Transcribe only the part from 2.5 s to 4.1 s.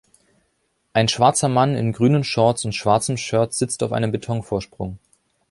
und schwarzem Shirt sitzt auf